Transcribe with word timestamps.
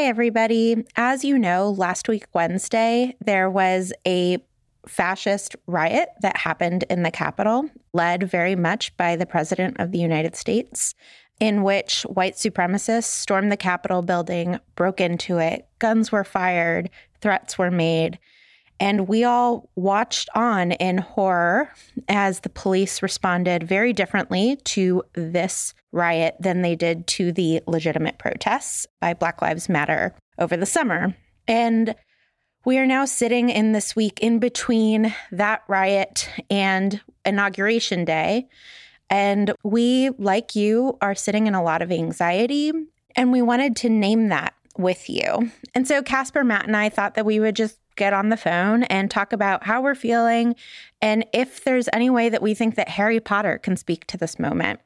Hi, 0.00 0.06
everybody. 0.06 0.82
As 0.96 1.26
you 1.26 1.38
know, 1.38 1.72
last 1.72 2.08
week, 2.08 2.24
Wednesday, 2.32 3.14
there 3.22 3.50
was 3.50 3.92
a 4.06 4.38
fascist 4.88 5.56
riot 5.66 6.08
that 6.22 6.38
happened 6.38 6.86
in 6.88 7.02
the 7.02 7.10
Capitol, 7.10 7.68
led 7.92 8.22
very 8.22 8.56
much 8.56 8.96
by 8.96 9.14
the 9.14 9.26
President 9.26 9.78
of 9.78 9.92
the 9.92 9.98
United 9.98 10.36
States, 10.36 10.94
in 11.38 11.62
which 11.62 12.04
white 12.04 12.36
supremacists 12.36 13.10
stormed 13.10 13.52
the 13.52 13.58
Capitol 13.58 14.00
building, 14.00 14.58
broke 14.74 15.02
into 15.02 15.36
it, 15.36 15.68
guns 15.80 16.10
were 16.10 16.24
fired, 16.24 16.88
threats 17.20 17.58
were 17.58 17.70
made. 17.70 18.18
And 18.80 19.06
we 19.06 19.24
all 19.24 19.68
watched 19.76 20.30
on 20.34 20.72
in 20.72 20.98
horror 20.98 21.70
as 22.08 22.40
the 22.40 22.48
police 22.48 23.02
responded 23.02 23.62
very 23.62 23.92
differently 23.92 24.56
to 24.64 25.02
this 25.12 25.74
riot 25.92 26.36
than 26.40 26.62
they 26.62 26.74
did 26.74 27.06
to 27.06 27.30
the 27.30 27.60
legitimate 27.66 28.18
protests 28.18 28.86
by 28.98 29.12
Black 29.12 29.42
Lives 29.42 29.68
Matter 29.68 30.14
over 30.38 30.56
the 30.56 30.66
summer. 30.66 31.14
And 31.46 31.94
we 32.64 32.78
are 32.78 32.86
now 32.86 33.04
sitting 33.04 33.50
in 33.50 33.72
this 33.72 33.94
week 33.94 34.18
in 34.20 34.38
between 34.38 35.14
that 35.30 35.62
riot 35.68 36.30
and 36.48 37.00
Inauguration 37.24 38.06
Day. 38.06 38.48
And 39.10 39.52
we, 39.62 40.10
like 40.18 40.54
you, 40.54 40.96
are 41.02 41.14
sitting 41.14 41.46
in 41.46 41.54
a 41.54 41.62
lot 41.62 41.82
of 41.82 41.92
anxiety. 41.92 42.72
And 43.16 43.32
we 43.32 43.42
wanted 43.42 43.76
to 43.76 43.88
name 43.90 44.28
that 44.28 44.54
with 44.78 45.10
you. 45.10 45.50
And 45.74 45.86
so 45.86 46.02
Casper, 46.02 46.44
Matt, 46.44 46.66
and 46.66 46.76
I 46.76 46.88
thought 46.88 47.14
that 47.14 47.26
we 47.26 47.40
would 47.40 47.56
just 47.56 47.78
get 48.00 48.12
on 48.14 48.30
the 48.30 48.36
phone 48.36 48.82
and 48.84 49.10
talk 49.10 49.30
about 49.30 49.62
how 49.62 49.82
we're 49.82 49.94
feeling 49.94 50.56
and 51.02 51.26
if 51.34 51.64
there's 51.64 51.86
any 51.92 52.08
way 52.08 52.30
that 52.30 52.40
we 52.40 52.54
think 52.54 52.74
that 52.74 52.88
Harry 52.88 53.20
Potter 53.20 53.58
can 53.58 53.76
speak 53.76 54.06
to 54.06 54.16
this 54.16 54.38
moment. 54.38 54.80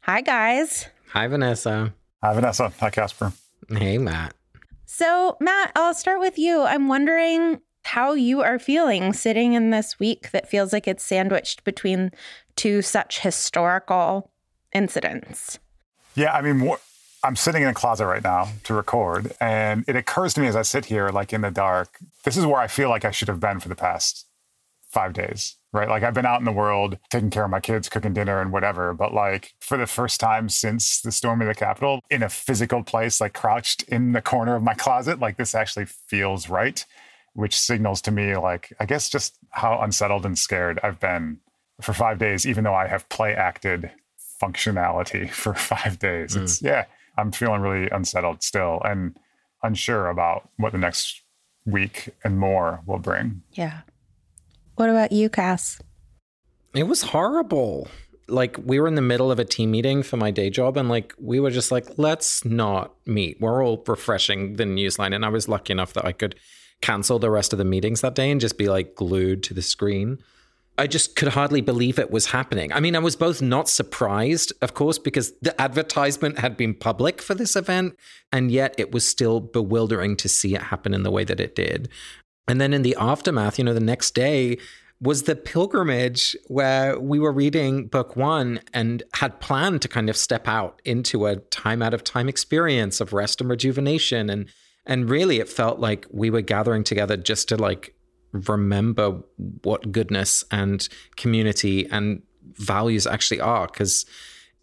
Hi, 0.00 0.22
guys. 0.22 0.88
Hi, 1.12 1.28
Vanessa. 1.28 1.94
Hi, 2.20 2.34
Vanessa. 2.34 2.72
Hi, 2.80 2.90
Casper. 2.90 3.32
Hey, 3.70 3.96
Matt. 3.96 4.34
So, 4.86 5.36
Matt, 5.40 5.70
I'll 5.76 5.94
start 5.94 6.18
with 6.18 6.36
you. 6.36 6.62
I'm 6.62 6.88
wondering 6.88 7.60
how 7.84 8.14
you 8.14 8.40
are 8.40 8.58
feeling 8.58 9.12
sitting 9.12 9.52
in 9.52 9.70
this 9.70 10.00
week 10.00 10.32
that 10.32 10.50
feels 10.50 10.72
like 10.72 10.88
it's 10.88 11.04
sandwiched 11.04 11.62
between 11.62 12.10
two 12.56 12.82
such 12.82 13.20
historical 13.20 14.32
incidents. 14.74 15.60
Yeah, 16.16 16.32
I 16.32 16.42
mean, 16.42 16.60
I'm 17.24 17.36
sitting 17.36 17.62
in 17.62 17.68
a 17.68 17.74
closet 17.74 18.06
right 18.06 18.22
now 18.22 18.48
to 18.64 18.74
record, 18.74 19.32
and 19.40 19.84
it 19.88 19.96
occurs 19.96 20.34
to 20.34 20.40
me 20.40 20.46
as 20.46 20.56
I 20.56 20.62
sit 20.62 20.86
here, 20.86 21.08
like 21.08 21.32
in 21.32 21.40
the 21.40 21.50
dark, 21.50 21.98
this 22.24 22.36
is 22.36 22.46
where 22.46 22.60
I 22.60 22.68
feel 22.68 22.88
like 22.88 23.04
I 23.04 23.10
should 23.10 23.28
have 23.28 23.40
been 23.40 23.58
for 23.60 23.68
the 23.68 23.74
past 23.74 24.26
five 24.88 25.12
days, 25.12 25.56
right? 25.72 25.88
Like 25.88 26.02
I've 26.02 26.14
been 26.14 26.26
out 26.26 26.40
in 26.40 26.44
the 26.44 26.52
world 26.52 26.98
taking 27.10 27.30
care 27.30 27.44
of 27.44 27.50
my 27.50 27.60
kids, 27.60 27.88
cooking 27.88 28.14
dinner 28.14 28.40
and 28.40 28.52
whatever, 28.52 28.94
but 28.94 29.12
like 29.12 29.52
for 29.60 29.76
the 29.76 29.86
first 29.86 30.20
time 30.20 30.48
since 30.48 31.00
the 31.00 31.12
storm 31.12 31.42
of 31.42 31.48
the 31.48 31.54
Capitol, 31.54 32.00
in 32.10 32.22
a 32.22 32.28
physical 32.28 32.82
place, 32.82 33.20
like 33.20 33.34
crouched 33.34 33.82
in 33.84 34.12
the 34.12 34.22
corner 34.22 34.54
of 34.54 34.62
my 34.62 34.74
closet, 34.74 35.18
like 35.18 35.36
this 35.36 35.54
actually 35.54 35.86
feels 35.86 36.48
right, 36.48 36.86
which 37.34 37.58
signals 37.58 38.00
to 38.02 38.10
me, 38.10 38.36
like, 38.36 38.72
I 38.80 38.86
guess 38.86 39.10
just 39.10 39.36
how 39.50 39.80
unsettled 39.80 40.24
and 40.24 40.38
scared 40.38 40.80
I've 40.82 41.00
been 41.00 41.40
for 41.80 41.92
five 41.92 42.18
days, 42.18 42.46
even 42.46 42.64
though 42.64 42.74
I 42.74 42.86
have 42.86 43.08
play 43.08 43.34
acted 43.34 43.90
functionality 44.42 45.30
for 45.42 45.52
five 45.54 45.98
days. 45.98 46.34
Mm. 46.34 46.42
It's, 46.42 46.62
yeah, 46.62 46.86
I'm 47.18 47.32
feeling 47.32 47.60
really 47.60 47.88
unsettled 47.90 48.42
still 48.42 48.80
and 48.84 49.18
unsure 49.62 50.08
about 50.08 50.48
what 50.56 50.72
the 50.72 50.78
next 50.78 51.22
week 51.66 52.10
and 52.24 52.38
more 52.38 52.80
will 52.86 52.98
bring. 52.98 53.42
Yeah. 53.52 53.80
What 54.76 54.88
about 54.88 55.12
you, 55.12 55.28
Cass? 55.28 55.80
It 56.74 56.84
was 56.84 57.02
horrible. 57.02 57.88
Like 58.28 58.56
we 58.62 58.78
were 58.78 58.86
in 58.86 58.94
the 58.94 59.02
middle 59.02 59.32
of 59.32 59.38
a 59.38 59.44
team 59.44 59.70
meeting 59.70 60.02
for 60.02 60.16
my 60.16 60.30
day 60.30 60.50
job 60.50 60.76
and 60.76 60.88
like 60.88 61.14
we 61.18 61.40
were 61.40 61.50
just 61.50 61.72
like 61.72 61.98
let's 61.98 62.44
not 62.44 62.94
meet. 63.06 63.40
We're 63.40 63.64
all 63.64 63.82
refreshing 63.86 64.56
the 64.56 64.64
newsline 64.64 65.14
and 65.14 65.24
I 65.24 65.28
was 65.28 65.48
lucky 65.48 65.72
enough 65.72 65.94
that 65.94 66.04
I 66.04 66.12
could 66.12 66.36
cancel 66.80 67.18
the 67.18 67.30
rest 67.30 67.52
of 67.52 67.58
the 67.58 67.64
meetings 67.64 68.02
that 68.02 68.14
day 68.14 68.30
and 68.30 68.40
just 68.40 68.58
be 68.58 68.68
like 68.68 68.94
glued 68.94 69.42
to 69.44 69.54
the 69.54 69.62
screen. 69.62 70.18
I 70.78 70.86
just 70.86 71.16
could 71.16 71.28
hardly 71.28 71.60
believe 71.60 71.98
it 71.98 72.10
was 72.10 72.26
happening. 72.26 72.72
I 72.72 72.80
mean, 72.80 72.94
I 72.94 73.00
was 73.00 73.16
both 73.16 73.42
not 73.42 73.68
surprised, 73.68 74.52
of 74.62 74.74
course, 74.74 74.98
because 74.98 75.32
the 75.42 75.60
advertisement 75.60 76.38
had 76.38 76.56
been 76.56 76.72
public 76.72 77.20
for 77.20 77.34
this 77.34 77.56
event, 77.56 77.96
and 78.32 78.50
yet 78.50 78.74
it 78.78 78.92
was 78.92 79.04
still 79.04 79.40
bewildering 79.40 80.16
to 80.16 80.28
see 80.28 80.54
it 80.54 80.62
happen 80.62 80.94
in 80.94 81.02
the 81.02 81.10
way 81.10 81.24
that 81.24 81.40
it 81.40 81.56
did. 81.56 81.88
And 82.46 82.60
then 82.60 82.72
in 82.72 82.82
the 82.82 82.96
aftermath, 82.98 83.58
you 83.58 83.64
know, 83.64 83.74
the 83.74 83.80
next 83.80 84.14
day 84.14 84.58
was 85.00 85.24
the 85.24 85.36
pilgrimage 85.36 86.36
where 86.46 86.98
we 86.98 87.18
were 87.18 87.32
reading 87.32 87.86
book 87.86 88.16
one 88.16 88.60
and 88.72 89.02
had 89.14 89.40
planned 89.40 89.82
to 89.82 89.88
kind 89.88 90.08
of 90.08 90.16
step 90.16 90.48
out 90.48 90.80
into 90.84 91.26
a 91.26 91.36
time 91.36 91.82
out 91.82 91.94
of 91.94 92.02
time 92.02 92.28
experience 92.28 93.00
of 93.00 93.12
rest 93.12 93.40
and 93.40 93.50
rejuvenation. 93.50 94.30
And 94.30 94.48
and 94.86 95.10
really 95.10 95.38
it 95.38 95.48
felt 95.48 95.78
like 95.78 96.06
we 96.10 96.30
were 96.30 96.40
gathering 96.40 96.82
together 96.82 97.16
just 97.16 97.48
to 97.50 97.56
like 97.56 97.94
remember 98.32 99.22
what 99.62 99.92
goodness 99.92 100.44
and 100.50 100.88
community 101.16 101.86
and 101.90 102.22
values 102.54 103.06
actually 103.06 103.40
are 103.40 103.66
because 103.66 104.04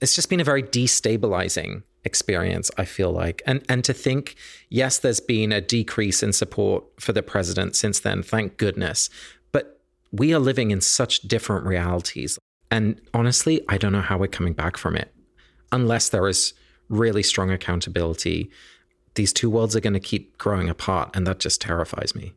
it's 0.01 0.15
just 0.15 0.29
been 0.29 0.39
a 0.39 0.43
very 0.43 0.63
destabilizing 0.63 1.83
experience 2.03 2.69
i 2.77 2.85
feel 2.85 3.11
like. 3.11 3.41
And 3.45 3.63
and 3.67 3.83
to 3.83 3.93
think 3.93 4.35
yes 4.69 4.99
there's 4.99 5.19
been 5.19 5.51
a 5.51 5.61
decrease 5.61 6.21
in 6.21 6.33
support 6.33 6.83
for 6.99 7.13
the 7.13 7.23
president 7.23 7.75
since 7.75 7.99
then 7.99 8.21
thank 8.21 8.57
goodness 8.57 9.09
but 9.51 9.79
we 10.11 10.33
are 10.33 10.39
living 10.39 10.71
in 10.71 10.81
such 10.81 11.21
different 11.21 11.65
realities. 11.65 12.37
And 12.69 13.01
honestly 13.13 13.61
i 13.69 13.77
don't 13.77 13.93
know 13.93 14.01
how 14.01 14.17
we're 14.17 14.27
coming 14.27 14.53
back 14.53 14.77
from 14.77 14.95
it 14.95 15.13
unless 15.71 16.09
there 16.09 16.27
is 16.27 16.53
really 16.87 17.23
strong 17.23 17.49
accountability. 17.49 18.51
These 19.15 19.33
two 19.33 19.49
worlds 19.49 19.75
are 19.75 19.79
going 19.79 19.93
to 19.93 19.99
keep 19.99 20.37
growing 20.37 20.69
apart 20.69 21.09
and 21.15 21.25
that 21.25 21.39
just 21.39 21.59
terrifies 21.61 22.13
me 22.13 22.33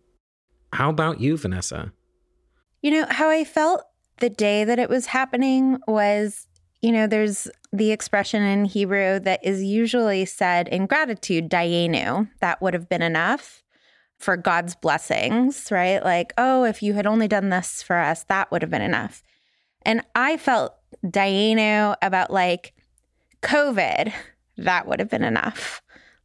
how 0.73 0.91
about 0.91 1.21
you, 1.21 1.37
Vanessa? 1.37 1.93
You 2.83 2.93
know, 2.93 3.07
how 3.09 3.29
I 3.29 3.45
felt 3.45 3.83
the 4.19 4.31
day 4.31 4.65
that 4.65 4.79
it 4.79 4.89
was 4.89 5.07
happening 5.07 5.79
was, 5.87 6.47
you 6.81 6.93
know, 6.93 7.07
there's 7.07 7.49
the 7.73 7.91
expression 7.91 8.43
in 8.43 8.65
Hebrew 8.65 9.19
that 9.21 9.45
is 9.45 9.63
usually 9.63 10.25
said 10.25 10.69
in 10.69 10.87
gratitude, 10.87 11.51
dayenu. 11.51 12.29
That 12.41 12.61
would 12.63 12.75
have 12.75 12.89
been 12.89 13.03
enough 13.03 13.63
for 14.19 14.37
God's 14.37 14.75
blessings, 14.75 15.71
right? 15.71 16.03
Like, 16.03 16.33
oh, 16.39 16.65
if 16.65 16.83
you 16.83 16.95
had 16.95 17.07
only 17.07 17.29
done 17.29 17.51
this 17.51 17.83
for 17.83 17.97
us, 17.97 18.25
that 18.25 18.51
would 18.51 18.63
have 18.63 18.71
been 18.71 18.83
enough. 18.83 19.23
And 19.83 20.03
I 20.15 20.37
felt 20.37 20.75
dayenu 21.05 21.95
about 22.03 22.33
like 22.33 22.75
COVID, 23.43 24.13
that 24.59 24.87
would 24.87 24.99
have 24.99 25.11
been 25.11 25.25
enough. 25.25 25.83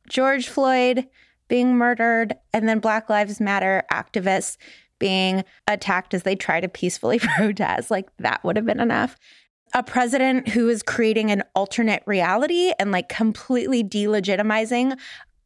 George 0.10 0.48
Floyd, 0.48 1.08
being 1.48 1.76
murdered, 1.76 2.36
and 2.54 2.68
then 2.68 2.80
Black 2.80 3.10
Lives 3.10 3.40
Matter 3.40 3.84
activists 3.92 4.58
being 5.00 5.44
attacked 5.68 6.14
as 6.14 6.24
they 6.24 6.36
try 6.36 6.62
to 6.62 6.70
peacefully 6.70 7.20
protest. 7.38 7.92
Like 7.92 8.10
that 8.20 8.44
would 8.44 8.56
have 8.56 8.66
been 8.66 8.80
enough. 8.80 9.18
A 9.74 9.84
president 9.84 10.50
who 10.50 10.70
is 10.70 10.84
creating 10.84 11.32
an 11.32 11.44
alternate 11.56 12.04
reality 12.06 12.72
and 12.80 12.92
like 12.92 13.10
completely 13.10 13.84
delegitimizing 13.84 14.98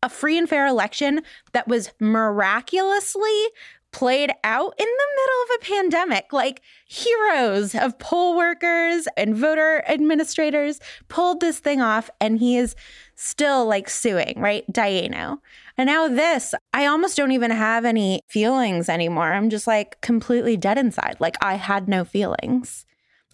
a 0.03 0.09
free 0.09 0.38
and 0.38 0.47
fair 0.47 0.68
election 0.68 1.22
that 1.53 1.68
was 1.68 1.91
miraculously 2.00 3.47
played 3.91 4.31
out 4.44 4.75
in 4.78 4.85
the 4.85 5.08
middle 5.16 5.44
of 5.44 5.50
a 5.56 5.66
pandemic. 5.66 6.34
Like 6.34 6.62
heroes 6.88 7.74
of 7.74 7.97
poll 7.97 8.38
workers 8.38 9.08
and 9.18 9.35
voter 9.35 9.84
administrators 9.88 10.79
pulled 11.08 11.40
this 11.40 11.59
thing 11.59 11.81
off, 11.81 12.09
and 12.22 12.38
he 12.40 12.58
is 12.58 12.75
still 13.17 13.66
like 13.66 13.89
suing, 13.89 14.35
right? 14.38 14.63
dayenu. 14.72 15.39
And 15.78 15.88
now 15.88 16.07
this, 16.07 16.53
I 16.72 16.85
almost 16.85 17.17
don't 17.17 17.31
even 17.31 17.51
have 17.51 17.83
any 17.83 18.22
feelings 18.28 18.88
anymore. 18.88 19.33
I'm 19.33 19.50
just 19.50 19.67
like 19.67 20.00
completely 20.01 20.55
dead 20.55 20.78
inside. 20.78 21.17
Like 21.19 21.35
I 21.41 21.55
had 21.55 21.88
no 21.89 22.05
feelings. 22.05 22.85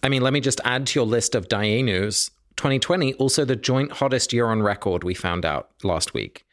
I 0.02 0.08
mean, 0.08 0.22
let 0.22 0.32
me 0.32 0.40
just 0.40 0.60
add 0.64 0.86
to 0.88 1.00
your 1.00 1.06
list 1.06 1.34
of 1.34 1.48
dayenus. 1.48 2.30
2020, 2.56 3.14
also 3.14 3.44
the 3.44 3.56
joint 3.56 3.92
hottest 3.92 4.32
year 4.32 4.46
on 4.46 4.62
record, 4.62 5.04
we 5.04 5.14
found 5.14 5.44
out 5.44 5.70
last 5.82 6.14
week. 6.14 6.44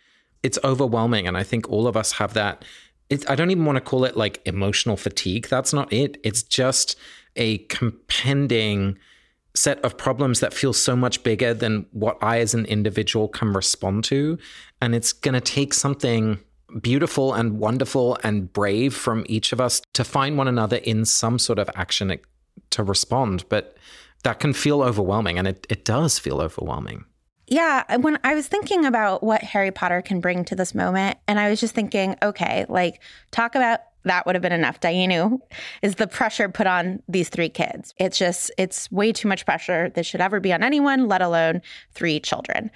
It's 0.44 0.60
overwhelming. 0.64 1.28
And 1.28 1.38
I 1.38 1.44
think 1.44 1.70
all 1.70 1.88
of 1.88 1.96
us 1.96 2.14
have 2.14 2.34
that. 2.34 2.66
It, 3.10 3.30
I 3.30 3.36
don't 3.36 3.52
even 3.52 3.66
want 3.66 3.78
to 3.78 3.82
call 3.82 4.04
it 4.04 4.18
like 4.18 4.42
emotional 4.46 4.98
fatigue. 4.98 5.48
That's 5.48 5.74
not 5.74 5.92
it. 5.94 6.18
It's 6.24 6.44
just 6.44 6.98
a 7.36 7.60
compending 7.60 8.98
set 9.56 9.80
of 9.84 9.98
problems 9.98 10.40
that 10.40 10.54
feel 10.54 10.74
so 10.74 10.96
much 10.96 11.24
bigger 11.24 11.54
than 11.54 11.86
what 11.92 12.18
I 12.22 12.40
as 12.40 12.54
an 12.54 12.66
individual 12.66 13.28
can 13.28 13.54
respond 13.54 14.04
to. 14.06 14.38
And 14.82 14.96
it's 14.96 15.14
going 15.14 15.34
to 15.34 15.42
take 15.42 15.74
something 15.74 16.40
beautiful 16.82 17.34
and 17.34 17.60
wonderful 17.60 18.18
and 18.24 18.52
brave 18.52 18.96
from 18.96 19.26
each 19.28 19.52
of 19.52 19.60
us 19.60 19.82
to 19.94 20.04
find 20.04 20.38
one 20.38 20.48
another 20.48 20.78
in 20.78 21.04
some 21.06 21.38
sort 21.38 21.60
of 21.60 21.70
action 21.76 22.18
to 22.70 22.84
respond. 22.84 23.44
But 23.50 23.78
that 24.24 24.40
can 24.40 24.54
feel 24.54 24.82
overwhelming, 24.82 25.38
and 25.38 25.48
it, 25.48 25.66
it 25.70 25.84
does 25.84 26.20
feel 26.20 26.42
overwhelming. 26.42 27.06
Yeah, 27.48 27.98
when 27.98 28.18
I 28.24 28.34
was 28.34 28.48
thinking 28.48 28.86
about 28.86 29.24
what 29.24 29.44
Harry 29.44 29.72
Potter 29.72 30.02
can 30.02 30.22
bring 30.22 30.46
to 30.46 30.56
this 30.56 30.74
moment, 30.74 31.18
and 31.28 31.40
I 31.40 31.50
was 31.50 31.60
just 31.60 31.76
thinking, 31.76 32.16
okay, 32.22 32.66
like 32.70 33.02
talk 33.32 33.56
about 33.56 33.82
that 34.04 34.26
would 34.26 34.36
have 34.36 34.42
been 34.42 34.52
enough. 34.52 34.80
Dayenu 34.80 35.40
is 35.82 35.96
the 35.96 36.08
pressure 36.08 36.50
put 36.50 36.68
on 36.68 37.02
these 37.08 37.30
three 37.30 37.50
kids. 37.50 37.94
It's 37.98 38.18
just, 38.18 38.52
it's 38.58 38.92
way 38.92 39.12
too 39.12 39.28
much 39.28 39.46
pressure 39.46 39.90
that 39.96 40.06
should 40.06 40.22
ever 40.22 40.40
be 40.40 40.52
on 40.54 40.64
anyone, 40.64 41.08
let 41.08 41.22
alone 41.22 41.62
three 41.94 42.20
children. 42.20 42.72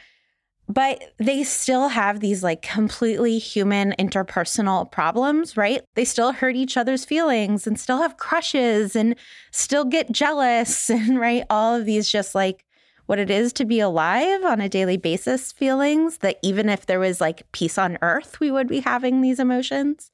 but 0.67 1.13
they 1.19 1.43
still 1.43 1.89
have 1.89 2.19
these 2.19 2.41
like 2.43 2.61
completely 2.63 3.37
human 3.37 3.93
interpersonal 3.99 4.91
problems, 4.91 5.55
right? 5.55 5.81
They 5.93 6.05
still 6.05 6.31
hurt 6.31 6.55
each 6.55 6.75
other's 6.75 7.05
feelings 7.05 7.67
and 7.67 7.79
still 7.79 7.99
have 7.99 8.17
crushes 8.17 8.95
and 8.95 9.15
still 9.51 9.85
get 9.85 10.11
jealous 10.11 10.89
and 10.89 11.19
right 11.19 11.43
all 11.49 11.75
of 11.75 11.85
these 11.85 12.09
just 12.09 12.33
like 12.33 12.65
what 13.05 13.19
it 13.19 13.29
is 13.29 13.53
to 13.53 13.65
be 13.65 13.79
alive 13.79 14.43
on 14.43 14.59
a 14.59 14.69
daily 14.69 14.97
basis 14.97 15.51
feelings 15.51 16.17
that 16.19 16.39
even 16.41 16.67
if 16.69 16.87
there 16.87 16.99
was 16.99 17.21
like 17.21 17.49
peace 17.51 17.77
on 17.77 17.99
earth, 18.01 18.39
we 18.39 18.49
would 18.49 18.67
be 18.67 18.79
having 18.79 19.21
these 19.21 19.39
emotions. 19.39 20.09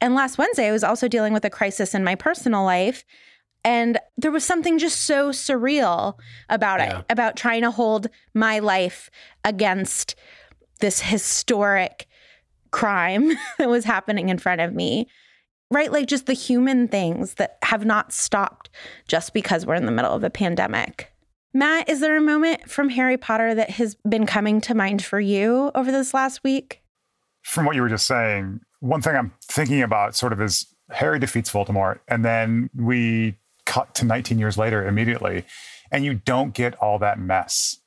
And 0.00 0.14
last 0.14 0.38
Wednesday, 0.38 0.68
I 0.68 0.72
was 0.72 0.84
also 0.84 1.08
dealing 1.08 1.32
with 1.32 1.44
a 1.44 1.50
crisis 1.50 1.94
in 1.94 2.04
my 2.04 2.14
personal 2.14 2.64
life. 2.64 3.04
And 3.64 3.98
there 4.16 4.30
was 4.30 4.44
something 4.44 4.78
just 4.78 5.06
so 5.06 5.30
surreal 5.30 6.18
about 6.48 6.80
yeah. 6.80 7.00
it, 7.00 7.06
about 7.10 7.36
trying 7.36 7.62
to 7.62 7.70
hold 7.70 8.08
my 8.34 8.60
life 8.60 9.10
against 9.44 10.14
this 10.80 11.00
historic 11.00 12.06
crime 12.70 13.32
that 13.58 13.68
was 13.68 13.84
happening 13.84 14.28
in 14.28 14.38
front 14.38 14.60
of 14.60 14.74
me. 14.74 15.08
Right? 15.68 15.90
Like 15.90 16.06
just 16.06 16.26
the 16.26 16.32
human 16.32 16.86
things 16.86 17.34
that 17.34 17.58
have 17.64 17.84
not 17.84 18.12
stopped 18.12 18.70
just 19.08 19.32
because 19.32 19.66
we're 19.66 19.74
in 19.74 19.86
the 19.86 19.90
middle 19.90 20.12
of 20.12 20.22
a 20.22 20.30
pandemic. 20.30 21.12
Matt, 21.52 21.88
is 21.88 22.00
there 22.00 22.16
a 22.16 22.20
moment 22.20 22.70
from 22.70 22.90
Harry 22.90 23.16
Potter 23.16 23.54
that 23.54 23.70
has 23.70 23.96
been 24.08 24.26
coming 24.26 24.60
to 24.60 24.74
mind 24.74 25.02
for 25.02 25.18
you 25.18 25.72
over 25.74 25.90
this 25.90 26.14
last 26.14 26.44
week? 26.44 26.82
From 27.42 27.64
what 27.64 27.74
you 27.74 27.82
were 27.82 27.88
just 27.88 28.06
saying, 28.06 28.60
one 28.86 29.02
thing 29.02 29.16
I'm 29.16 29.32
thinking 29.42 29.82
about 29.82 30.14
sort 30.14 30.32
of 30.32 30.40
is 30.40 30.66
Harry 30.90 31.18
defeats 31.18 31.50
Voldemort, 31.50 31.98
and 32.06 32.24
then 32.24 32.70
we 32.74 33.36
cut 33.64 33.94
to 33.96 34.04
19 34.04 34.38
years 34.38 34.56
later 34.56 34.86
immediately, 34.86 35.44
and 35.90 36.04
you 36.04 36.14
don't 36.14 36.54
get 36.54 36.74
all 36.76 36.98
that 37.00 37.18
mess. 37.18 37.80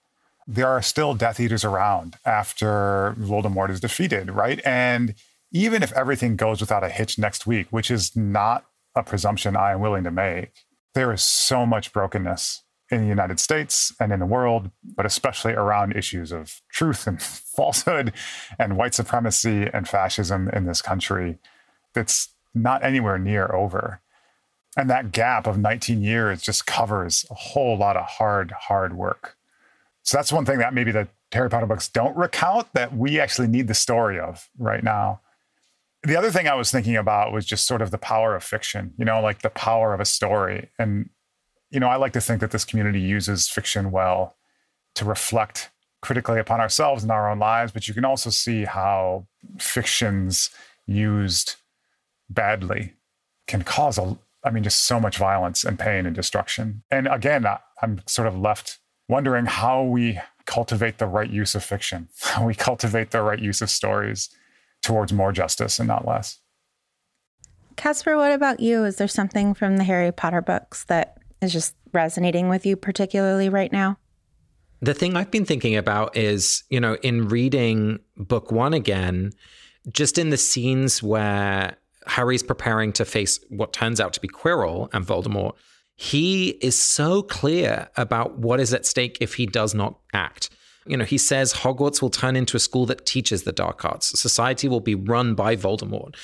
There 0.45 0.67
are 0.67 0.81
still 0.81 1.13
Death 1.13 1.39
Eaters 1.39 1.63
around 1.63 2.17
after 2.25 3.15
Voldemort 3.17 3.69
is 3.69 3.79
defeated, 3.79 4.31
right? 4.31 4.59
And 4.65 5.15
even 5.51 5.83
if 5.83 5.93
everything 5.93 6.35
goes 6.35 6.59
without 6.59 6.83
a 6.83 6.89
hitch 6.89 7.17
next 7.17 7.47
week, 7.47 7.67
which 7.69 7.89
is 7.89 8.15
not 8.15 8.65
a 8.95 9.03
presumption 9.03 9.55
I 9.55 9.71
am 9.71 9.79
willing 9.79 10.03
to 10.03 10.11
make, 10.11 10.51
there 10.95 11.13
is 11.13 11.21
so 11.21 11.65
much 11.65 11.93
brokenness 11.93 12.63
in 12.91 13.01
the 13.01 13.07
United 13.07 13.39
States 13.39 13.93
and 13.99 14.11
in 14.11 14.19
the 14.19 14.25
world, 14.25 14.71
but 14.95 15.05
especially 15.05 15.53
around 15.53 15.95
issues 15.95 16.31
of 16.31 16.61
truth 16.71 17.05
and 17.07 17.21
falsehood 17.55 18.13
and 18.57 18.77
white 18.77 18.93
supremacy 18.93 19.67
and 19.73 19.87
fascism 19.87 20.49
in 20.49 20.65
this 20.65 20.81
country 20.81 21.37
that's 21.93 22.29
not 22.53 22.83
anywhere 22.83 23.17
near 23.17 23.53
over. 23.53 24.01
And 24.77 24.89
that 24.89 25.11
gap 25.11 25.47
of 25.47 25.57
19 25.57 26.01
years 26.01 26.41
just 26.41 26.65
covers 26.65 27.25
a 27.29 27.33
whole 27.33 27.77
lot 27.77 27.97
of 27.97 28.05
hard, 28.05 28.51
hard 28.51 28.95
work. 28.95 29.35
So 30.03 30.17
that's 30.17 30.31
one 30.31 30.45
thing 30.45 30.59
that 30.59 30.73
maybe 30.73 30.91
the 30.91 31.07
Harry 31.31 31.49
Potter 31.49 31.65
books 31.65 31.87
don't 31.87 32.15
recount 32.15 32.67
that 32.73 32.95
we 32.95 33.19
actually 33.19 33.47
need 33.47 33.67
the 33.67 33.73
story 33.73 34.19
of 34.19 34.49
right 34.57 34.83
now. 34.83 35.21
The 36.03 36.15
other 36.15 36.31
thing 36.31 36.47
I 36.47 36.55
was 36.55 36.71
thinking 36.71 36.95
about 36.95 37.33
was 37.33 37.45
just 37.45 37.67
sort 37.67 37.81
of 37.81 37.91
the 37.91 37.97
power 37.97 38.35
of 38.35 38.43
fiction, 38.43 38.93
you 38.97 39.05
know, 39.05 39.21
like 39.21 39.41
the 39.41 39.49
power 39.49 39.93
of 39.93 39.99
a 39.99 40.05
story. 40.05 40.69
And, 40.79 41.09
you 41.71 41.79
know, 41.79 41.87
I 41.87 41.97
like 41.97 42.13
to 42.13 42.21
think 42.21 42.41
that 42.41 42.51
this 42.51 42.65
community 42.65 42.99
uses 42.99 43.47
fiction 43.47 43.91
well 43.91 44.35
to 44.95 45.05
reflect 45.05 45.69
critically 46.01 46.39
upon 46.39 46.59
ourselves 46.59 47.03
and 47.03 47.11
our 47.11 47.29
own 47.29 47.39
lives, 47.39 47.71
but 47.71 47.87
you 47.87 47.93
can 47.93 48.05
also 48.05 48.29
see 48.29 48.65
how 48.65 49.27
fictions 49.57 50.49
used 50.87 51.55
badly 52.29 52.93
can 53.47 53.63
cause 53.63 53.97
a, 53.97 54.17
I 54.43 54.51
mean, 54.51 54.63
just 54.63 54.85
so 54.85 54.99
much 54.99 55.17
violence 55.17 55.63
and 55.63 55.77
pain 55.77 56.05
and 56.05 56.15
destruction. 56.15 56.83
And 56.89 57.07
again, 57.07 57.45
I'm 57.81 58.01
sort 58.07 58.27
of 58.27 58.37
left 58.37 58.79
wondering 59.07 59.45
how 59.45 59.83
we 59.83 60.19
cultivate 60.45 60.97
the 60.97 61.07
right 61.07 61.29
use 61.29 61.55
of 61.55 61.63
fiction, 61.63 62.07
how 62.21 62.45
we 62.45 62.55
cultivate 62.55 63.11
the 63.11 63.21
right 63.21 63.39
use 63.39 63.61
of 63.61 63.69
stories 63.69 64.29
towards 64.81 65.11
more 65.11 65.31
justice 65.31 65.79
and 65.79 65.87
not 65.87 66.07
less. 66.07 66.39
Casper, 67.75 68.17
what 68.17 68.31
about 68.31 68.59
you? 68.59 68.83
Is 68.83 68.97
there 68.97 69.07
something 69.07 69.53
from 69.53 69.77
the 69.77 69.83
Harry 69.83 70.11
Potter 70.11 70.41
books 70.41 70.83
that 70.85 71.18
is 71.41 71.53
just 71.53 71.75
resonating 71.93 72.49
with 72.49 72.65
you 72.65 72.75
particularly 72.75 73.49
right 73.49 73.71
now? 73.71 73.97
The 74.81 74.93
thing 74.93 75.17
I've 75.17 75.31
been 75.31 75.45
thinking 75.45 75.75
about 75.75 76.15
is, 76.15 76.63
you 76.69 76.79
know, 76.79 76.95
in 77.01 77.27
reading 77.27 77.99
book 78.15 78.51
one 78.51 78.73
again, 78.73 79.33
just 79.91 80.17
in 80.17 80.29
the 80.29 80.37
scenes 80.37 81.03
where 81.03 81.75
Harry's 82.07 82.43
preparing 82.43 82.93
to 82.93 83.05
face 83.05 83.39
what 83.49 83.73
turns 83.73 83.99
out 83.99 84.13
to 84.13 84.21
be 84.21 84.27
Quirrell 84.27 84.89
and 84.93 85.05
Voldemort, 85.05 85.53
he 85.95 86.49
is 86.61 86.77
so 86.77 87.21
clear 87.21 87.89
about 87.97 88.37
what 88.39 88.61
is 88.61 88.73
at 88.73 88.85
stake 88.85 89.17
if 89.19 89.35
he 89.35 89.45
does 89.45 89.75
not 89.75 89.99
act. 90.13 90.49
You 90.85 90.95
know, 90.95 91.03
he 91.03 91.17
says 91.17 91.53
Hogwarts 91.53 92.01
will 92.01 92.09
turn 92.09 92.37
into 92.37 92.55
a 92.55 92.59
school 92.59 92.85
that 92.85 93.05
teaches 93.05 93.43
the 93.43 93.51
dark 93.51 93.83
arts. 93.83 94.17
Society 94.17 94.69
will 94.69 94.79
be 94.79 94.95
run 94.95 95.35
by 95.35 95.57
Voldemort. 95.57 96.15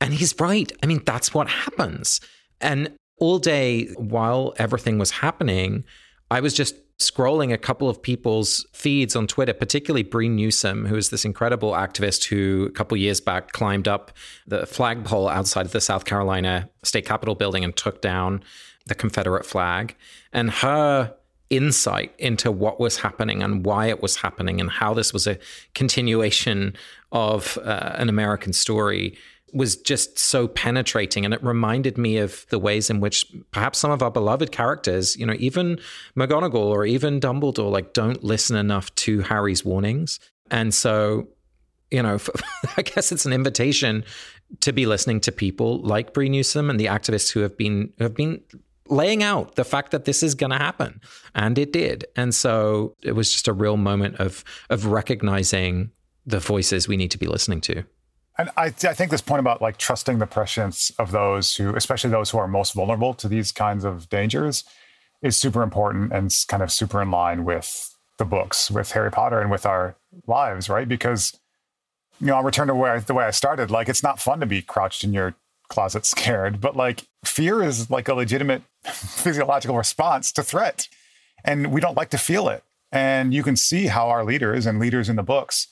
And 0.00 0.14
he's 0.14 0.38
right. 0.38 0.70
I 0.82 0.86
mean, 0.86 1.02
that's 1.04 1.34
what 1.34 1.48
happens. 1.48 2.20
And 2.60 2.94
all 3.18 3.38
day 3.38 3.86
while 3.96 4.54
everything 4.56 4.98
was 4.98 5.10
happening, 5.10 5.84
I 6.30 6.40
was 6.40 6.54
just 6.54 6.76
scrolling 6.98 7.52
a 7.52 7.58
couple 7.58 7.88
of 7.88 8.00
people's 8.00 8.66
feeds 8.72 9.16
on 9.16 9.26
Twitter, 9.26 9.52
particularly 9.52 10.04
Bree 10.04 10.28
Newsom, 10.28 10.86
who 10.86 10.96
is 10.96 11.10
this 11.10 11.24
incredible 11.24 11.72
activist 11.72 12.24
who 12.24 12.66
a 12.66 12.70
couple 12.70 12.96
years 12.96 13.20
back 13.20 13.52
climbed 13.52 13.88
up 13.88 14.12
the 14.46 14.66
flagpole 14.66 15.28
outside 15.28 15.66
of 15.66 15.72
the 15.72 15.80
South 15.80 16.04
Carolina 16.04 16.68
State 16.82 17.06
Capitol 17.06 17.34
building 17.34 17.64
and 17.64 17.76
took 17.76 18.00
down 18.00 18.42
the 18.86 18.94
Confederate 18.94 19.44
flag. 19.44 19.96
And 20.32 20.50
her 20.50 21.14
insight 21.50 22.14
into 22.18 22.50
what 22.50 22.80
was 22.80 22.98
happening 22.98 23.42
and 23.42 23.64
why 23.64 23.86
it 23.86 24.02
was 24.02 24.16
happening 24.16 24.60
and 24.60 24.70
how 24.70 24.94
this 24.94 25.12
was 25.12 25.26
a 25.26 25.38
continuation 25.74 26.74
of 27.12 27.58
uh, 27.58 27.94
an 27.96 28.08
American 28.08 28.52
story 28.52 29.16
was 29.54 29.76
just 29.76 30.18
so 30.18 30.48
penetrating 30.48 31.24
and 31.24 31.32
it 31.32 31.42
reminded 31.42 31.96
me 31.96 32.18
of 32.18 32.44
the 32.50 32.58
ways 32.58 32.90
in 32.90 33.00
which 33.00 33.24
perhaps 33.52 33.78
some 33.78 33.90
of 33.90 34.02
our 34.02 34.10
beloved 34.10 34.50
characters 34.50 35.16
you 35.16 35.24
know 35.24 35.36
even 35.38 35.78
McGonagall 36.16 36.56
or 36.56 36.84
even 36.84 37.20
Dumbledore 37.20 37.70
like 37.70 37.92
don't 37.92 38.22
listen 38.24 38.56
enough 38.56 38.94
to 38.96 39.20
Harry's 39.20 39.64
warnings. 39.64 40.20
And 40.50 40.74
so 40.74 41.28
you 41.90 42.02
know 42.02 42.18
I 42.76 42.82
guess 42.82 43.12
it's 43.12 43.24
an 43.24 43.32
invitation 43.32 44.04
to 44.60 44.72
be 44.72 44.86
listening 44.86 45.20
to 45.20 45.32
people 45.32 45.80
like 45.80 46.12
Bree 46.12 46.28
Newsom 46.28 46.68
and 46.68 46.78
the 46.78 46.86
activists 46.86 47.30
who 47.32 47.40
have 47.40 47.56
been 47.56 47.92
who 47.98 48.04
have 48.04 48.14
been 48.14 48.42
laying 48.88 49.22
out 49.22 49.54
the 49.54 49.64
fact 49.64 49.92
that 49.92 50.04
this 50.04 50.22
is 50.22 50.34
going 50.34 50.50
to 50.50 50.58
happen. 50.58 51.00
And 51.34 51.58
it 51.58 51.72
did. 51.72 52.04
And 52.16 52.34
so 52.34 52.94
it 53.02 53.12
was 53.12 53.32
just 53.32 53.48
a 53.48 53.52
real 53.52 53.76
moment 53.76 54.16
of 54.16 54.44
of 54.68 54.86
recognizing 54.86 55.90
the 56.26 56.40
voices 56.40 56.88
we 56.88 56.96
need 56.96 57.10
to 57.10 57.18
be 57.18 57.26
listening 57.26 57.60
to 57.62 57.84
and 58.38 58.50
I, 58.56 58.66
I 58.66 58.94
think 58.94 59.10
this 59.10 59.20
point 59.20 59.40
about 59.40 59.62
like 59.62 59.76
trusting 59.76 60.18
the 60.18 60.26
prescience 60.26 60.90
of 60.98 61.12
those 61.12 61.54
who, 61.56 61.74
especially 61.76 62.10
those 62.10 62.30
who 62.30 62.38
are 62.38 62.48
most 62.48 62.74
vulnerable 62.74 63.14
to 63.14 63.28
these 63.28 63.52
kinds 63.52 63.84
of 63.84 64.08
dangers, 64.08 64.64
is 65.22 65.36
super 65.36 65.62
important 65.62 66.12
and 66.12 66.34
kind 66.48 66.62
of 66.62 66.72
super 66.72 67.00
in 67.00 67.10
line 67.10 67.44
with 67.44 67.94
the 68.18 68.24
books, 68.24 68.70
with 68.70 68.92
Harry 68.92 69.10
Potter, 69.10 69.40
and 69.40 69.50
with 69.50 69.64
our 69.64 69.96
lives, 70.26 70.68
right? 70.68 70.88
Because 70.88 71.32
you 72.20 72.28
know, 72.28 72.36
I'll 72.36 72.42
return 72.42 72.68
to 72.68 72.74
where 72.74 72.94
I, 72.94 72.98
the 72.98 73.14
way 73.14 73.24
I 73.24 73.30
started. 73.30 73.70
Like, 73.70 73.88
it's 73.88 74.02
not 74.02 74.20
fun 74.20 74.40
to 74.40 74.46
be 74.46 74.62
crouched 74.62 75.04
in 75.04 75.12
your 75.12 75.34
closet 75.68 76.04
scared, 76.06 76.60
but 76.60 76.76
like 76.76 77.04
fear 77.24 77.62
is 77.62 77.90
like 77.90 78.08
a 78.08 78.14
legitimate 78.14 78.62
physiological 78.84 79.76
response 79.76 80.32
to 80.32 80.42
threat, 80.42 80.88
and 81.44 81.72
we 81.72 81.80
don't 81.80 81.96
like 81.96 82.10
to 82.10 82.18
feel 82.18 82.48
it. 82.48 82.64
And 82.90 83.34
you 83.34 83.42
can 83.42 83.56
see 83.56 83.86
how 83.86 84.08
our 84.08 84.24
leaders 84.24 84.66
and 84.66 84.78
leaders 84.78 85.08
in 85.08 85.16
the 85.16 85.22
books 85.22 85.68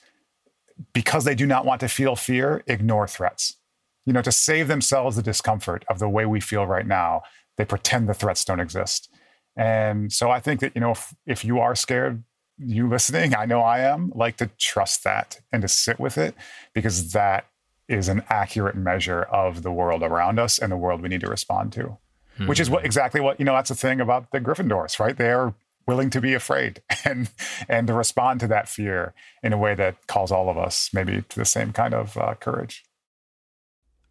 because 0.93 1.25
they 1.25 1.35
do 1.35 1.47
not 1.47 1.65
want 1.65 1.81
to 1.81 1.89
feel 1.89 2.17
fear, 2.17 2.63
ignore 2.67 3.07
threats. 3.07 3.57
You 4.05 4.13
know, 4.13 4.23
to 4.23 4.33
save 4.33 4.69
themselves 4.69 5.17
the 5.17 5.23
discomfort 5.23 5.85
of 5.89 5.99
the 5.99 6.09
way 6.09 6.27
we 6.27 6.41
feel 6.41 6.67
right 6.67 6.87
now, 6.87 7.23
they 7.57 7.65
pretend 7.65 8.09
the 8.09 8.15
threats 8.15 8.45
don't 8.45 8.61
exist. 8.61 9.09
And 9.57 10.13
so 10.13 10.31
I 10.31 10.41
think 10.41 10.61
that, 10.61 10.73
you 10.75 10.81
know, 10.81 10.93
if, 10.93 11.15
if 11.27 11.45
you 11.45 11.61
are 11.61 11.75
scared, 11.75 12.25
you 12.59 12.89
listening, 12.89 13.35
I 13.35 13.45
know 13.45 13.61
I 13.61 13.81
am, 13.81 14.13
like 14.15 14.37
to 14.39 14.51
trust 14.59 15.05
that 15.05 15.41
and 15.53 15.63
to 15.63 15.69
sit 15.69 16.01
with 16.01 16.19
it 16.19 16.35
because 16.75 17.13
that 17.13 17.47
is 17.89 18.09
an 18.09 18.23
accurate 18.29 18.77
measure 18.77 19.23
of 19.25 19.63
the 19.63 19.73
world 19.73 20.03
around 20.03 20.39
us 20.39 20.59
and 20.59 20.73
the 20.73 20.77
world 20.77 21.03
we 21.03 21.09
need 21.09 21.21
to 21.21 21.31
respond 21.31 21.73
to. 21.73 21.83
Mm-hmm. 21.83 22.47
Which 22.47 22.61
is 22.61 22.71
what 22.71 22.85
exactly 22.85 23.21
what, 23.21 23.39
you 23.39 23.45
know, 23.45 23.53
that's 23.53 23.69
the 23.69 23.75
thing 23.75 24.01
about 24.01 24.31
the 24.33 24.41
Gryffindors, 24.41 24.99
right? 24.99 25.17
They're 25.17 25.53
willing 25.87 26.11
to 26.11 26.21
be 26.21 26.35
afraid 26.35 26.83
and 27.05 27.31
and 27.69 27.87
to 27.87 27.93
respond 27.93 28.41
to 28.41 28.49
that 28.49 28.69
fear 28.69 29.15
in 29.43 29.53
a 29.53 29.59
way 29.59 29.75
that 29.75 30.07
calls 30.07 30.31
all 30.31 30.49
of 30.49 30.59
us 30.59 30.91
maybe 30.93 31.23
to 31.29 31.39
the 31.39 31.45
same 31.45 31.73
kind 31.73 31.95
of 31.95 32.17
uh, 32.17 32.35
courage. 32.35 32.85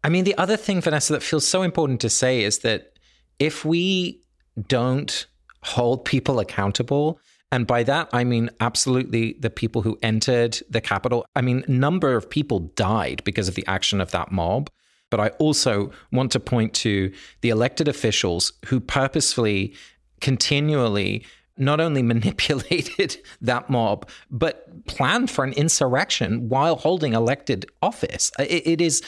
I 0.04 0.08
mean, 0.08 0.24
the 0.24 0.36
other 0.36 0.56
thing, 0.56 0.80
Vanessa, 0.80 1.12
that 1.12 1.22
feels 1.22 1.46
so 1.46 1.62
important 1.62 2.00
to 2.00 2.10
say 2.10 2.42
is 2.42 2.60
that 2.60 2.98
if 3.38 3.64
we 3.64 4.20
don't 4.68 5.26
hold 5.62 6.04
people 6.04 6.40
accountable, 6.40 7.20
and 7.52 7.66
by 7.66 7.82
that 7.84 8.08
I 8.12 8.24
mean 8.24 8.50
absolutely 8.60 9.36
the 9.38 9.50
people 9.50 9.82
who 9.82 9.98
entered 10.02 10.58
the 10.70 10.80
Capitol. 10.80 11.24
I 11.36 11.42
mean, 11.42 11.64
number 11.68 12.14
of 12.16 12.28
people 12.28 12.60
died 12.60 13.22
because 13.24 13.46
of 13.46 13.54
the 13.54 13.66
action 13.66 14.00
of 14.00 14.10
that 14.10 14.32
mob. 14.32 14.70
But 15.10 15.20
I 15.20 15.28
also 15.38 15.92
want 16.10 16.32
to 16.32 16.40
point 16.40 16.72
to 16.74 17.12
the 17.42 17.50
elected 17.50 17.86
officials 17.86 18.54
who 18.64 18.80
purposefully, 18.80 19.74
continually 20.22 21.26
not 21.56 21.80
only 21.80 22.02
manipulated 22.12 23.16
that 23.40 23.70
mob, 23.70 24.08
but 24.30 24.86
planned 24.86 25.30
for 25.30 25.44
an 25.44 25.52
insurrection 25.52 26.48
while 26.48 26.76
holding 26.76 27.12
elected 27.12 27.66
office. 27.82 28.30
it, 28.38 28.66
it 28.66 28.80
is 28.80 29.02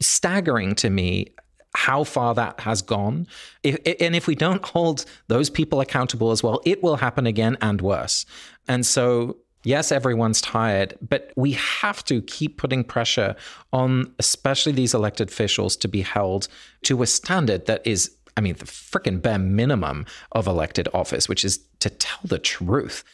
staggering 0.00 0.74
to 0.76 0.90
me 0.90 1.26
how 1.74 2.04
far 2.04 2.34
that 2.34 2.60
has 2.60 2.82
gone. 2.82 3.26
If, 3.62 3.78
and 4.00 4.14
if 4.14 4.26
we 4.26 4.34
don't 4.34 4.64
hold 4.64 5.04
those 5.28 5.48
people 5.48 5.80
accountable 5.80 6.30
as 6.30 6.42
well, 6.42 6.60
it 6.64 6.82
will 6.82 6.96
happen 6.96 7.26
again 7.26 7.56
and 7.62 7.80
worse. 7.80 8.26
And 8.68 8.84
so, 8.84 9.38
yes, 9.64 9.90
everyone's 9.90 10.40
tired, 10.42 10.98
but 11.00 11.32
we 11.34 11.52
have 11.52 12.04
to 12.04 12.20
keep 12.22 12.58
putting 12.58 12.84
pressure 12.84 13.36
on, 13.72 14.12
especially 14.18 14.72
these 14.72 14.92
elected 14.92 15.30
officials, 15.30 15.76
to 15.78 15.88
be 15.88 16.02
held 16.02 16.48
to 16.82 17.02
a 17.02 17.06
standard 17.06 17.66
that 17.66 17.86
is 17.86 18.14
I 18.36 18.40
mean, 18.40 18.54
the 18.54 18.64
freaking 18.64 19.20
bare 19.20 19.38
minimum 19.38 20.06
of 20.32 20.46
elected 20.46 20.88
office, 20.94 21.28
which 21.28 21.44
is 21.44 21.60
to 21.80 21.90
tell 21.90 22.20
the 22.24 22.38
truth. 22.38 23.04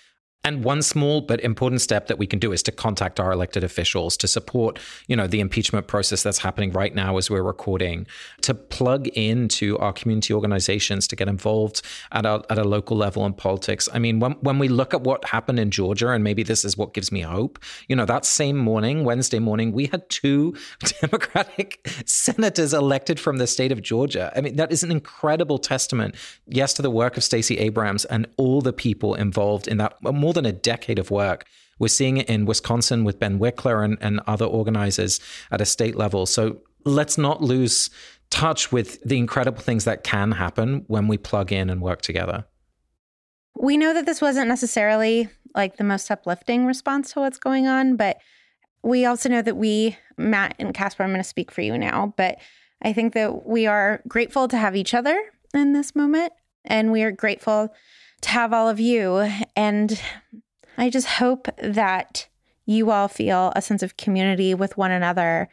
And 0.45 0.63
one 0.63 0.83
small 0.83 1.21
but 1.21 1.41
important 1.41 1.81
step 1.81 2.07
that 2.07 2.17
we 2.17 2.27
can 2.27 2.39
do 2.39 2.53
is 2.53 2.63
to 2.63 2.73
contact 2.73 3.19
our 3.19 3.33
elected 3.33 3.65
officials 3.65 4.17
to 4.19 4.29
support, 4.29 4.79
you 5.09 5.17
know, 5.17 5.27
the 5.27 5.41
impeachment 5.41 5.89
process 5.89 6.23
that's 6.23 6.39
happening 6.39 6.73
right 6.73 6.95
now 6.95 7.17
as 7.19 7.29
we're 7.29 7.43
recording, 7.43 8.07
to 8.43 8.55
plug 8.55 9.09
into 9.09 9.77
our 9.79 9.93
community 9.93 10.33
organizations 10.33 11.09
to 11.09 11.17
get 11.17 11.29
involved 11.29 11.83
at 12.13 12.25
a, 12.25 12.43
at 12.51 12.57
a 12.57 12.65
local 12.65 12.97
level 12.97 13.27
in 13.27 13.35
politics. 13.35 13.89
I 13.93 13.99
mean, 13.99 14.21
when, 14.21 14.33
when 14.41 14.59
we 14.59 14.69
look 14.69 14.95
at 14.95 15.03
what 15.03 15.25
happened 15.25 15.59
in 15.59 15.71
Georgia, 15.71 16.11
and 16.11 16.23
maybe 16.23 16.45
this 16.45 16.65
is 16.65 16.79
what 16.79 16.95
gives 16.95 17.11
me 17.11 17.21
hope, 17.21 17.59
you 17.89 17.97
know, 17.97 18.07
that 18.07 18.25
same 18.25 18.57
morning, 18.57 19.05
Wednesday 19.05 19.41
morning, 19.41 19.73
we 19.73 19.87
had 19.87 20.09
two 20.09 20.55
Democratic 21.01 21.87
senators 22.07 22.73
elected 22.73 23.19
from 23.19 23.39
the 23.39 23.47
state 23.47 23.73
of 23.73 23.83
Georgia. 23.83 24.33
I 24.37 24.41
mean, 24.41 24.57
that 24.57 24.71
is 24.71 24.83
an 24.83 24.93
incredible 24.93 25.59
testament, 25.59 26.15
yes, 26.47 26.73
to 26.75 26.83
the 26.83 26.91
work 26.91 27.17
of 27.17 27.25
Stacey 27.25 27.59
Abrams 27.59 28.05
and 28.05 28.27
all 28.37 28.61
the 28.61 28.73
people 28.73 29.15
involved 29.15 29.67
in 29.67 29.79
that 29.79 29.97
more 30.03 30.28
than 30.33 30.47
a 30.47 30.53
decade 30.53 30.99
of 30.99 31.11
work. 31.11 31.45
We're 31.79 31.89
seeing 31.89 32.17
it 32.17 32.29
in 32.29 32.45
Wisconsin 32.45 33.05
with 33.05 33.19
Ben 33.19 33.39
Wickler 33.39 33.85
and, 33.85 33.99
and 34.01 34.21
other 34.27 34.45
organizers 34.45 35.21
at 35.51 35.61
a 35.61 35.67
state 35.67 35.97
level. 35.97 36.27
So 36.27 36.59
let's 36.85 37.17
not 37.19 37.43
lose 37.43 37.91
touch 38.31 38.73
with 38.73 39.03
the 39.03 39.17
incredible 39.17 39.61
things 39.61 39.85
that 39.85 40.05
can 40.05 40.33
happen 40.33 40.85
when 40.89 41.09
we 41.09 41.17
plug 41.17 41.53
in 41.53 41.71
and 41.71 41.81
work 41.81 42.03
together. 42.03 42.45
We 43.55 43.77
know 43.77 43.95
that 43.95 44.07
this 44.07 44.21
wasn't 44.21 44.49
necessarily 44.49 45.29
like 45.55 45.77
the 45.77 45.85
most 45.85 46.11
uplifting 46.11 46.67
response 46.67 47.13
to 47.13 47.21
what's 47.21 47.39
going 47.39 47.67
on, 47.67 47.97
but 47.97 48.19
we 48.83 49.05
also 49.05 49.29
know 49.29 49.43
that 49.43 49.57
we, 49.57 49.97
Matt 50.17 50.55
and 50.59 50.75
Casper, 50.75 51.03
I'm 51.03 51.11
going 51.11 51.21
to 51.21 51.25
speak 51.25 51.51
for 51.51 51.63
you 51.63 51.77
now, 51.77 52.15
but 52.17 52.39
I 52.83 52.93
think 52.93 53.15
that 53.15 53.47
we 53.47 53.67
are 53.67 54.03
grateful 54.07 54.47
to 54.49 54.57
have 54.57 54.77
each 54.77 54.95
other 54.95 55.19
in 55.55 55.73
this 55.73 55.97
moment. 55.97 56.33
And 56.65 56.93
we 56.93 57.03
are 57.03 57.11
grateful 57.11 57.73
to 58.23 58.29
have 58.31 58.53
all 58.53 58.69
of 58.69 58.81
you. 58.81 59.31
And 59.57 60.01
I 60.77 60.91
just 60.91 61.07
hope 61.07 61.49
that 61.63 62.29
you 62.67 62.91
all 62.91 63.09
feel 63.09 63.53
a 63.57 63.63
sense 63.63 63.83
of 63.83 63.97
community 63.97 64.55
with 64.55 64.77
one 64.77 64.91
another 64.91 65.49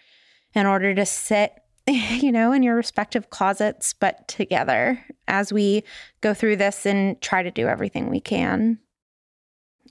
in 0.54 0.66
order 0.66 0.94
to 0.94 1.06
sit, 1.06 1.54
you 1.88 2.32
know, 2.32 2.52
in 2.52 2.64
your 2.64 2.76
respective 2.76 3.30
closets, 3.30 3.94
but 3.94 4.28
together 4.28 5.04
as 5.28 5.54
we 5.54 5.84
go 6.22 6.34
through 6.34 6.58
this 6.58 6.86
and 6.86 7.20
try 7.22 7.44
to 7.44 7.52
do 7.52 7.68
everything 7.68 8.10
we 8.10 8.20
can. 8.20 8.80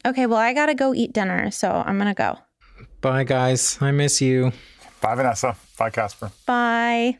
Okay, 0.07 0.27
well, 0.27 0.39
I 0.39 0.53
got 0.53 0.67
to 0.67 0.75
go 0.75 0.95
eat 0.95 1.13
dinner, 1.13 1.51
so 1.51 1.71
I'm 1.71 1.97
going 1.97 2.09
to 2.09 2.15
go. 2.15 2.39
Bye, 3.01 3.25
guys. 3.25 3.79
I 3.81 3.91
miss 3.91 4.21
you. 4.21 4.53
Bye, 5.01 5.15
Vanessa. 5.15 5.57
Bye, 5.79 5.91
Casper. 5.91 6.31
Bye. 6.47 7.19